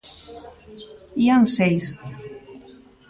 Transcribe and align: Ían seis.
Ían 1.23 1.43
seis. 1.57 1.85